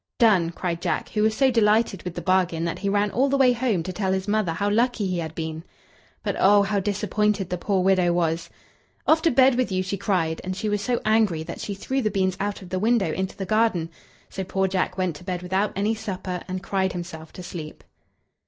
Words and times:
"Done!" 0.17 0.49
cried 0.49 0.81
Jack, 0.81 1.09
who 1.09 1.21
was 1.21 1.37
so 1.37 1.51
delighted 1.51 2.01
with 2.01 2.15
the 2.15 2.23
bargain 2.23 2.63
that 2.65 2.79
he 2.79 2.89
ran 2.89 3.11
all 3.11 3.29
the 3.29 3.37
way 3.37 3.53
home 3.53 3.83
to 3.83 3.93
tell 3.93 4.11
his 4.13 4.27
mother 4.27 4.51
how 4.53 4.67
lucky 4.67 5.05
he 5.05 5.19
had 5.19 5.35
been. 5.35 5.63
But 6.23 6.35
oh! 6.39 6.63
how 6.63 6.79
disappointed 6.79 7.51
the 7.51 7.59
poor 7.59 7.83
widow 7.83 8.11
was. 8.11 8.49
"Off 9.05 9.21
to 9.21 9.29
bed 9.29 9.53
with 9.53 9.71
you!" 9.71 9.83
she 9.83 9.97
cried; 9.97 10.41
and 10.43 10.55
she 10.55 10.69
was 10.69 10.81
so 10.81 11.01
angry 11.05 11.43
that 11.43 11.61
she 11.61 11.75
threw 11.75 12.01
the 12.01 12.09
beans 12.09 12.35
out 12.39 12.63
of 12.63 12.69
the 12.69 12.79
window 12.79 13.11
into 13.13 13.37
the 13.37 13.45
garden. 13.45 13.91
So 14.27 14.43
poor 14.43 14.67
Jack 14.67 14.97
went 14.97 15.17
to 15.17 15.23
bed 15.23 15.43
without 15.43 15.71
any 15.75 15.93
supper, 15.93 16.41
and 16.47 16.63
cried 16.63 16.93
himself 16.93 17.31
to 17.33 17.43
sleep. 17.43 17.83